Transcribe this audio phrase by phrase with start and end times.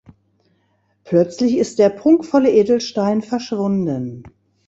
[1.03, 4.23] Plötzlich ist der prunkvolle Edelstein verschwunden.